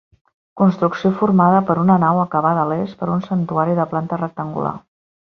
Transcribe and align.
Construcció 0.59 1.09
formada 1.19 1.59
per 1.67 1.75
una 1.81 1.97
nau 2.05 2.21
acabada 2.21 2.61
a 2.65 2.69
l'est 2.71 2.97
per 3.03 3.09
un 3.19 3.21
santuari 3.29 3.77
de 3.81 3.85
planta 3.95 4.19
rectangular. 4.23 4.73